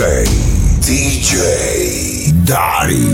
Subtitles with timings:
[0.00, 0.24] DJ,
[0.80, 3.06] DJ, Dari.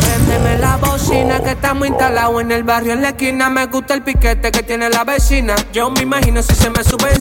[0.00, 3.48] Préndeme la bocina que estamos instalados en el barrio en la esquina.
[3.48, 5.54] Me gusta el piquete que tiene la vecina.
[5.72, 7.16] Yo me imagino si se me sube.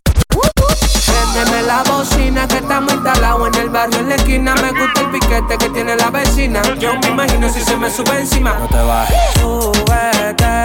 [1.06, 4.56] Préndeme la bocina que estamos instalados en el barrio en la esquina.
[4.56, 6.64] Me gusta el piquete que tiene la vecina.
[6.80, 8.58] Yo me imagino si se me sube encima.
[8.58, 10.64] No te bajes, Súbete,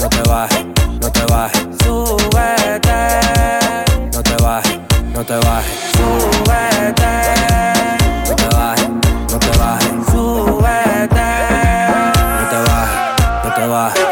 [0.00, 0.66] no te bajes,
[1.02, 3.41] no te bajes, súbete,
[5.14, 7.14] no te bajes, súbete,
[8.28, 8.88] no te bajes,
[9.30, 11.30] no te bajes, súbete.
[12.38, 14.11] no te bajes, no te bajes,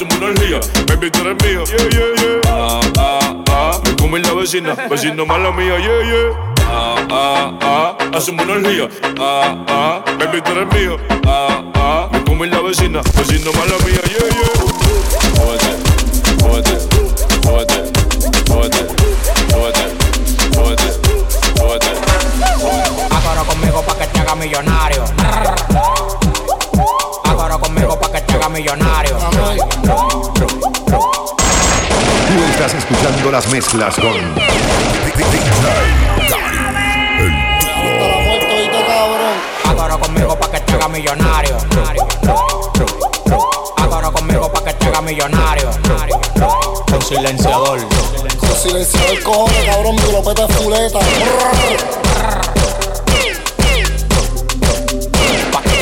[0.00, 1.62] Hacemos una orgía, baby, tú eres mío.
[1.66, 2.40] Yeah, yeah, yeah.
[2.48, 3.80] Ah, ah, ah.
[3.84, 6.32] Me come la vecina, vecino mala mía, yeah, yeah.
[6.70, 8.88] Ah, ah, ah, hacemos una orgía.
[9.20, 10.96] Ah, ah, baby, tú eres mío.
[11.26, 14.54] Ah, ah, me come la vecina, vecino mala mía, yeah, yeah.
[15.36, 15.72] Jódete,
[16.40, 16.78] jódete,
[17.44, 17.92] jódete,
[18.48, 18.82] jódete,
[19.52, 19.84] jódete,
[20.56, 20.88] jódete,
[21.60, 21.90] jódete.
[23.10, 25.04] Agora conmigo pa' que te haga millonario.
[27.24, 29.29] Agora conmigo pa' que te haga millonario.
[29.56, 29.56] Tú
[32.52, 34.12] estás escuchando las mezclas con
[39.64, 41.56] Agora conmigo pa' que te haga millonario.
[43.76, 45.70] Agora conmigo pa' que te haga millonario.
[46.88, 47.80] con silenciador.
[48.38, 51.00] Con silenciador cojones, cabrón, mi glopeta es fuleta.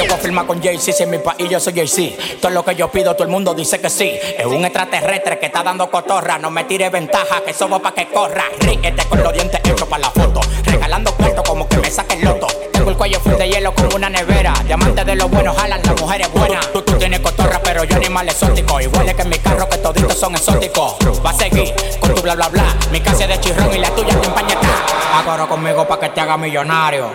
[0.08, 2.40] Pa' que yo voy a firmar con Jay-Z si en mi país yo soy Jay-Z.
[2.40, 4.18] Todo lo que yo pido, todo el mundo dice que sí.
[4.38, 6.38] Es un extraterrestre que está dando cotorra.
[6.38, 8.44] No me tire ventaja, que somos pa' que corra.
[8.60, 10.40] Ríete con los dientes hechos para la foto.
[10.64, 12.46] Regalando cuarto como que me saque el loto.
[12.72, 14.54] Tengo el cuello full de hielo como una nevera.
[14.64, 16.72] Diamantes de los buenos jalan, las mujeres buenas.
[16.72, 18.80] Tú, tú tienes cotorra, pero yo animal exótico.
[18.80, 20.96] Igual es que en mi carro que toditos son exóticos.
[21.24, 22.64] Va a seguir con tu bla bla bla.
[22.90, 24.68] Mi casa es de chirrón y la tuya te empañeta.
[25.14, 27.10] Agora conmigo pa' que te haga millonario.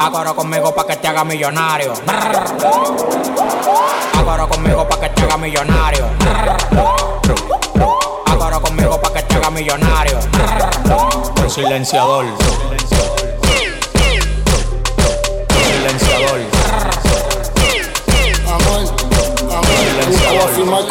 [0.00, 1.92] Agora conmigo pa' que te haga millonario.
[4.18, 6.04] Agora conmigo pa' que te haga millonario.
[8.26, 10.18] Agora conmigo pa' que te haga millonario.
[11.48, 12.24] Silenciador.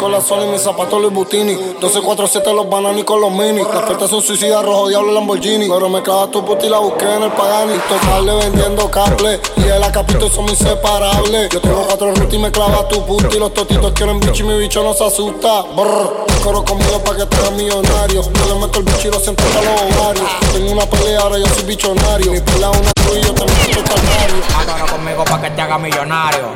[0.02, 1.54] Con la Sony, mis zapatos Louis Butini.
[1.54, 5.68] 1247 los bananos con los mini Las puertas son suicidas, rojo diablo Lamborghini.
[5.68, 7.74] Pero me clava tu puta y la busqué en el Pagani.
[7.88, 11.50] Tocarle vendiendo cable Y el acapito son inseparables.
[11.50, 14.46] Yo tengo cuatro rutas y me clava tu puta Y los totitos quieren bicho y
[14.48, 15.62] mi bicho no se asusta.
[15.76, 18.22] Brr, coro conmigo pa' que te hagas millonario.
[18.22, 20.26] Yo le meto el bicho y lo siento a los ovarios.
[20.52, 22.32] Tengo una pelea, ahora yo soy bichonario.
[22.32, 26.48] Mi pelea una y yo te meto el calvario conmigo pa' que te haga millonario.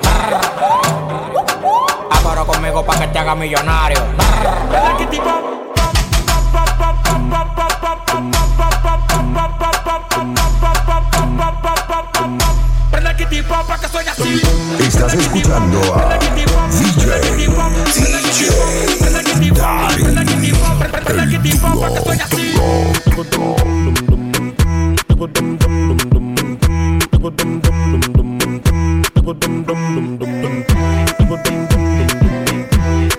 [2.76, 3.98] Agora conmigo pa' que te haga millonario.
[14.78, 17.46] Estás escuchando a DJ, DJ,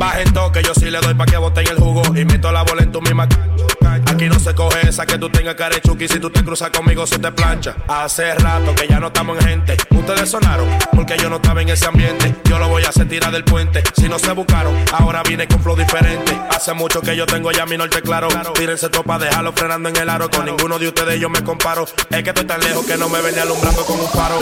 [0.00, 2.00] Baja el toque, yo sí le doy pa' que boten el jugo.
[2.16, 3.28] Y meto la bola en tu misma
[4.06, 7.18] Aquí no se coge esa que tú tengas carechuki Si tú te cruzas conmigo se
[7.18, 7.76] te plancha.
[7.86, 9.76] Hace rato que ya no estamos en gente.
[9.90, 12.34] Ustedes sonaron porque yo no estaba en ese ambiente.
[12.44, 13.82] Yo lo voy a hacer tirar del puente.
[13.94, 16.32] Si no se buscaron, ahora vine con flow diferente.
[16.48, 18.28] Hace mucho que yo tengo ya mi norte claro.
[18.54, 20.30] Tírense topa, déjalo frenando en el aro.
[20.30, 21.84] Con ninguno de ustedes yo me comparo.
[22.08, 24.38] Es que estoy tan lejos que no me venía alumbrando con un faro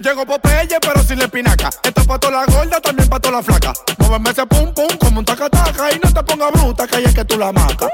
[0.00, 1.68] Llego Popeye, pero sin la espinaca.
[1.82, 3.72] Esto es pa' toda la gorda, también pa' toda la flaca.
[3.98, 7.14] Móveme ese pum pum como un taca-taca y no te pongas bruta, que ahí es
[7.14, 7.90] que tú la matas.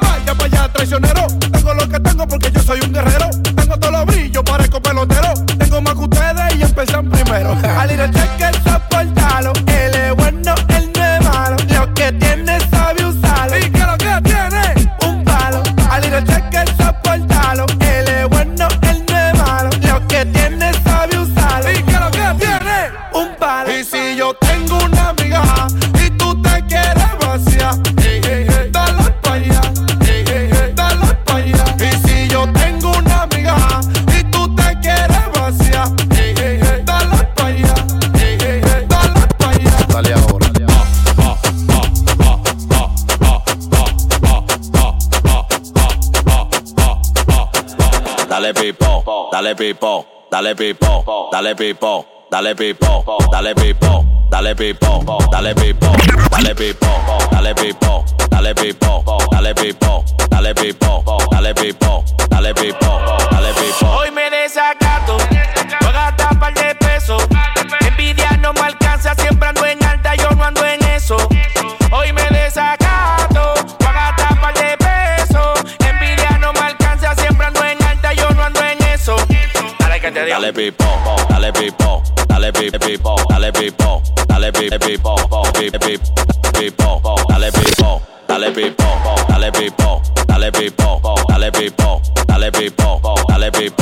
[0.00, 1.26] Vaya pa' allá, traicionero.
[1.52, 3.28] Tengo lo que tengo porque yo soy un guerrero.
[3.56, 5.34] Tengo todos los brillos, parezco pelotero.
[5.58, 7.56] Tengo más que ustedes y empiezan primero.
[7.78, 8.50] Al ir el cheque,
[49.30, 55.92] dale pipo, dale pipo, dale pipo, dale pipo, dale pipo, dale pipo, dale pipo,
[56.30, 56.98] dale pipo,
[57.30, 58.94] dale pipo, dale pipo,
[59.30, 60.94] dale pipo, dale pipo,
[61.28, 62.84] dale pipo, dale pipo,
[63.30, 63.86] dale pipo.
[63.86, 67.22] Hoy me desacato, voy a gastar par de pesos.
[80.26, 80.84] Dale pipo,
[81.28, 83.76] dale pipo dale beep beep dale beep
[84.28, 86.76] dale beep beep beep
[87.28, 87.76] dale beep
[88.28, 88.76] dale beep
[89.28, 89.76] dale beep
[90.28, 90.76] dale beep
[91.26, 91.76] dale beep
[92.28, 92.76] dale beep
[93.26, 93.76] dale beep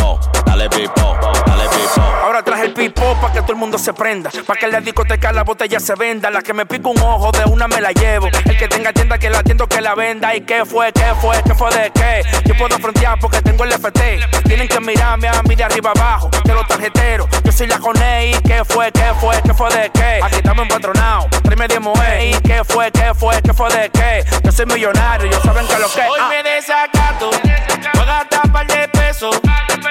[0.46, 1.86] dale beep dale beep.
[2.24, 4.80] Ahora traje el pipo pa que todo el mundo se prenda, pa que en la
[4.80, 7.92] discoteca la botella se venda, la que me pica un ojo de una me la
[7.92, 11.14] llevo, el que tenga tienda que la atiendo que la venda y qué fue, qué
[11.20, 12.22] fue, qué fue de qué.
[12.46, 16.30] Yo puedo frontear porque tengo el FT, tienen que mirarme a mí de arriba abajo,
[16.44, 18.34] de los tarjeteros soy la Coney.
[18.34, 18.92] ¿Y qué fue?
[18.92, 19.40] ¿Qué fue?
[19.42, 20.20] ¿Qué fue de qué?
[20.22, 21.30] Aquí estamos empatronados.
[21.42, 22.26] Tráeme de moe.
[22.26, 22.92] ¿Y qué fue?
[22.92, 23.40] ¿Qué fue?
[23.40, 24.24] ¿Qué fue de qué?
[24.44, 25.30] Yo soy millonario.
[25.30, 26.02] Yo saben que lo que.
[26.02, 27.30] Hoy me desacato.
[27.30, 29.40] Voy a gastar par de pesos.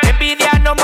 [0.03, 0.83] Envidia no me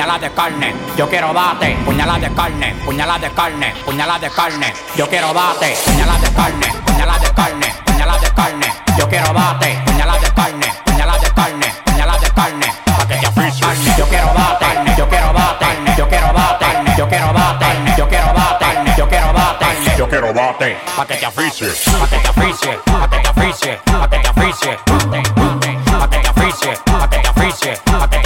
[0.00, 0.74] puñalada de carne.
[0.96, 4.72] Yo quiero date, puñalada de carne, puñalada de carne, puñalada de carne.
[4.96, 8.66] Yo quiero date, puñalada de carne, puñalada de carne, puñalada de carne.
[8.96, 12.66] Yo quiero date, puñalada de carne, puñalada de carne, puñalada de carne.
[12.96, 13.96] Pa' que te aficies.
[13.98, 14.66] Yo quiero date,
[14.96, 15.66] yo quiero date,
[15.98, 16.66] yo quiero date,
[16.96, 17.66] yo quiero date,
[17.98, 20.78] yo quiero date, yo quiero date, yo quiero date.
[20.96, 24.28] Pa' que te aficies, pa' que te aficies, pa' que te aficies, pa' que te
[24.28, 24.76] aficies.
[24.86, 28.19] Pa' que te aficies, pa' que te aficies, pa' que te aficies.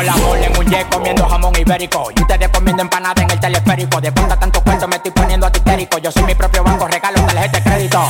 [0.00, 2.10] En un jet comiendo jamón ibérico.
[2.16, 4.00] Y ustedes comiendo empanada en el teleférico.
[4.00, 5.98] De cuenta tanto cuento me estoy poniendo atitérico.
[5.98, 8.02] Yo soy mi propio banco, regalo tarjeta de crédito.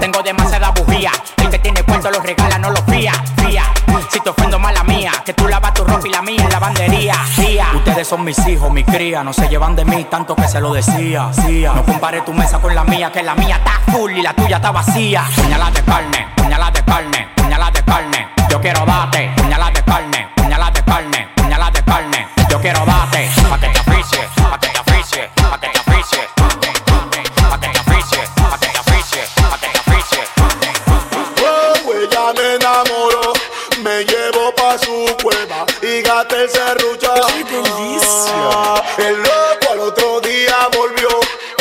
[0.00, 1.12] Tengo demasiada bujía.
[1.36, 3.12] El que tiene cuento los regala, no los fía.
[3.36, 3.62] Fía.
[4.10, 7.14] Si te ofendo mala mía, que tú lavas tu ropa y la mía en lavandería.
[7.14, 7.68] Fía.
[7.76, 9.22] Ustedes son mis hijos, mi cría.
[9.22, 11.30] No se llevan de mí tanto que se lo decía.
[11.32, 11.72] Cía.
[11.72, 14.56] No compare tu mesa con la mía, que la mía está full y la tuya
[14.56, 15.24] está vacía.
[15.36, 18.28] Puñalada de carne, puñalada de carne, puñalada de carne.
[18.50, 20.28] Yo quiero date, puñalada de carne,
[22.62, 26.26] quiero date, pa' que te aficies, pa' que te aficies, pa' que te aficies.
[26.36, 30.28] Pa' que te aficies, pa' que te aficies, pa' que te aficies.
[32.02, 33.32] Ella me enamoró,
[33.82, 37.12] me llevó pa' su cueva y gasté el serrucho.
[38.98, 41.08] El loco al otro día volvió,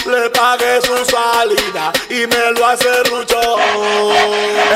[0.06, 3.58] le pagué su salida y me lo acerruchó.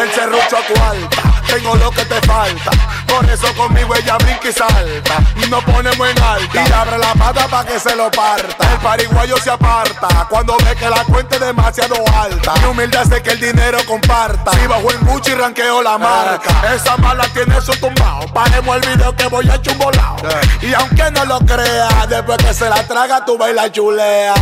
[0.01, 1.14] El serrucho cuarta,
[1.55, 2.71] tengo lo que te falta.
[3.07, 5.19] Por eso conmigo ella brinca y salta.
[5.50, 8.74] Nos ponemos en alta y abre la pata pa' que se lo parta.
[8.74, 12.53] El pariguayo se aparta cuando ve que la cuenta es demasiado alta.
[12.55, 14.51] Mi humildad hace que el dinero comparta.
[14.51, 16.74] Si bajo en Gucci ranqueo la marca.
[16.74, 18.27] Esa mala tiene su tumbao.
[18.33, 20.17] Paremos el video que voy a chumbolao.
[20.62, 24.33] Y aunque no lo crea, después que se la traga, tú la chulea.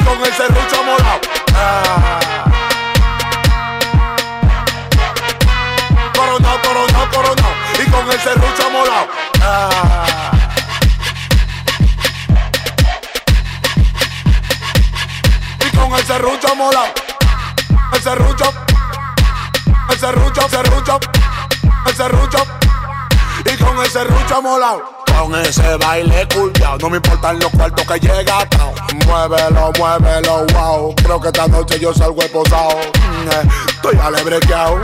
[0.00, 1.20] Y con el serrucho morado.
[1.54, 2.20] Ah.
[6.14, 7.52] Coronao, coronao, coronao.
[7.78, 9.08] Y con el serrucho morado.
[9.42, 10.32] Ah.
[15.66, 16.94] Y con el serrucho morado.
[17.92, 18.52] El serrucho.
[19.98, 21.00] serrucho, serrucho,
[21.86, 22.46] el serrucho.
[23.44, 24.99] Y con el serrucho molado.
[25.20, 28.72] Con ese baile culiao, no me importan los cuartos que llega atao.
[29.06, 30.94] Muévelo, muévelo, wow.
[30.94, 32.70] Creo que esta noche yo salgo esposado.
[32.70, 34.80] Mm, eh, Estoy alebrequeado.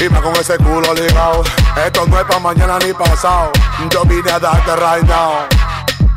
[0.00, 1.42] Y más con ese culo ligado.
[1.84, 3.50] Esto no es pa' mañana ni pasado.
[3.90, 5.32] Yo vine a darte right now.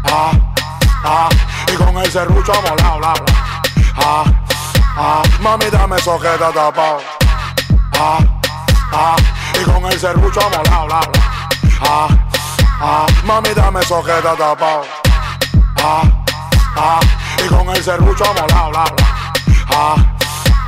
[0.03, 0.31] Ah,
[1.03, 1.29] ah.
[1.73, 3.25] Y con el serrucho molado, bla, bla.
[3.95, 4.23] Ah,
[4.97, 5.23] ah.
[5.41, 6.99] Mami, dame sojeta tapao.
[7.99, 8.19] Ah,
[8.91, 9.15] ah.
[9.59, 11.21] Y con el serrucho molado, bla, bla.
[11.81, 12.07] Ah,
[12.81, 13.05] ah.
[13.23, 14.83] Mami, dame sojeta tapao.
[15.77, 16.03] Ah,
[16.77, 16.99] ah.
[17.43, 19.05] Y con el serrucho molado, bla, bla.
[19.69, 19.95] Ah,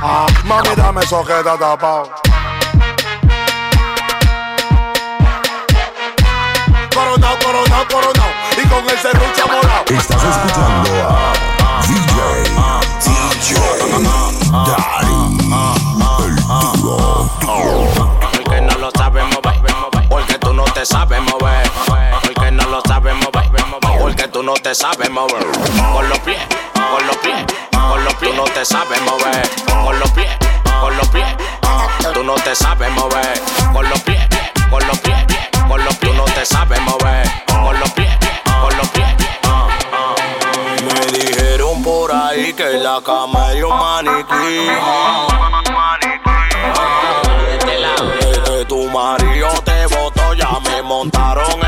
[0.02, 0.26] ah.
[0.44, 2.10] Mami, dame sojeta tapao.
[6.94, 8.30] Coronao, coronao, coronao.
[8.56, 9.84] Y con el serrucho molado.
[9.88, 12.56] Estás escuchando a DJ
[13.54, 14.30] Porque no
[17.94, 18.25] lo
[24.46, 25.44] no te sabes mover.
[25.92, 26.38] Con los pies,
[26.72, 29.50] con los pies, con los pies, tú no te sabes mover.
[29.66, 30.30] Con los pies,
[30.80, 31.26] con los pies,
[32.14, 33.42] tú no te sabes mover.
[33.72, 34.24] Con los pies,
[34.70, 35.26] con los pies,
[35.68, 37.28] con los pies, tú no te sabes mover.
[37.48, 39.16] Con los pies, con los pies.
[40.84, 44.70] Me dijeron por ahí que la cama hay un maniquí.
[48.68, 51.65] Tu marido te botó, ya me montaron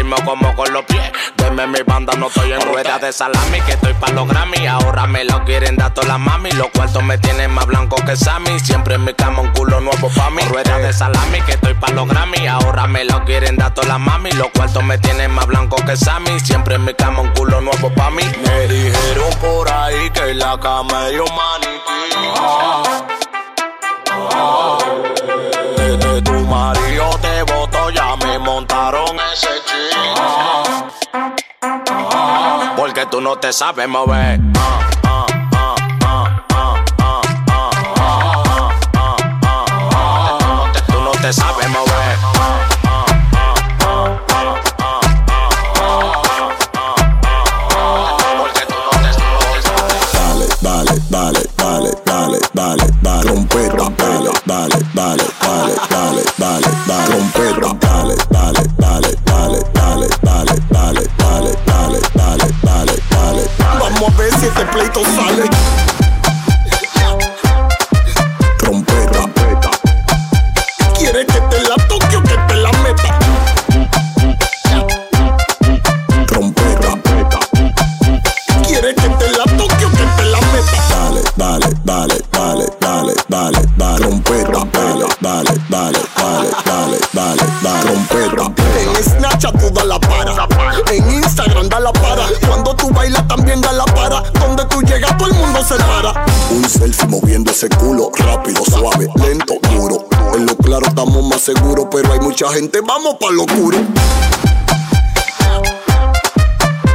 [0.00, 1.12] ritmo como con los pies.
[1.36, 3.60] Deme mi banda, no estoy en rueda de salami.
[3.62, 4.66] Que estoy pa' los Grammy.
[4.66, 6.50] Ahora me lo quieren dar todas las mami.
[6.52, 8.58] Los cuartos me tienen más blanco que Sammy.
[8.60, 10.42] Siempre en mi cama un culo nuevo pa' mí.
[10.42, 12.46] Rueda de salami, que estoy pa' los Grammy.
[12.46, 14.30] Ahora me lo quieren dar todas las mami.
[14.32, 16.40] Los cuartos me tienen más blanco que Sammy.
[16.40, 18.22] Siempre en mi cama un culo nuevo pa' mí.
[18.44, 22.00] Me dijeron por ahí que la cama hay un maniquí.
[24.10, 24.89] Desde
[33.10, 34.49] tú no te sabes mover.
[88.22, 90.46] En Snapchat tú da la para.
[90.92, 92.26] En Instagram da la para.
[92.46, 94.20] Cuando tú bailas también da la para.
[94.38, 96.24] Donde tú llegas todo el mundo se para.
[96.50, 100.06] Un selfie moviendo ese culo, rápido, suave, lento, duro.
[100.34, 103.78] En lo claro estamos más seguros, pero hay mucha gente, vamos pa' lo oscuro.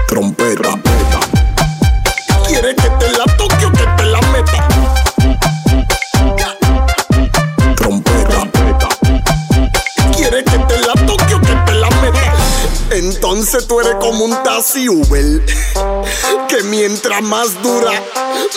[0.08, 0.70] Trompeta,
[2.48, 4.68] ¿Quieres que te la toque o que te la meta?
[7.76, 8.48] trompeta,
[10.16, 11.05] ¿Quieres que te la
[12.96, 15.46] Entonces tú eres como un taxi Uber
[16.48, 17.92] Que mientras más dura,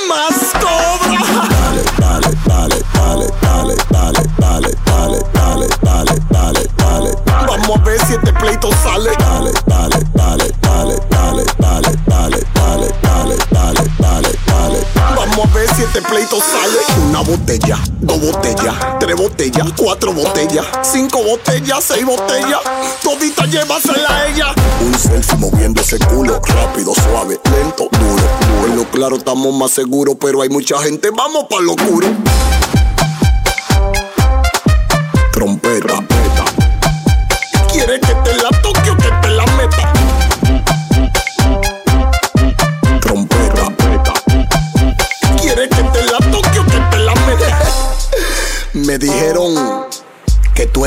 [0.09, 7.81] más cobra dale, dale, dale, dale, dale, dale, dale, dale, dale, dale, dale, dale, Vamos
[7.81, 10.55] a ver si este pleito sale dale, dale, dale,
[15.39, 20.67] Vamos a ver si este pleito sale Una botella, dos botellas, tres botellas, cuatro botellas,
[20.83, 22.59] Cinco botellas, seis botellas
[23.05, 24.47] Todita llévasela a ella
[24.85, 28.81] Un selfie moviendo ese culo, rápido, suave, lento, duro.
[28.81, 32.09] En claro estamos más seguros, pero hay mucha gente, vamos pa' lo oscuro.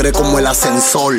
[0.02, 1.14] Eres como el ascensor.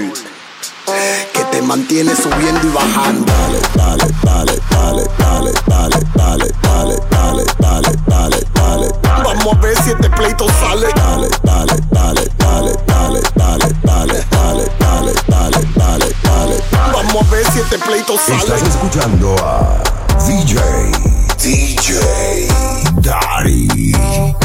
[1.33, 3.25] que te mantiene subiendo y bajando.
[3.31, 8.89] Dale, dale, dale, dale, dale, dale, dale, dale, dale, dale, dale, dale.
[9.23, 10.87] Vamos a ver si este pleito sale.
[10.95, 16.63] Dale, dale, dale, dale, dale, dale, dale, dale, dale, dale, dale, dale.
[16.91, 18.39] Vamos a ver si este pleito sale.
[18.39, 19.81] Estás escuchando a
[20.27, 20.59] DJ.
[21.37, 22.47] DJ
[23.01, 24.42] Daddy.